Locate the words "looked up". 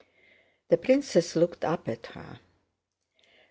1.35-1.87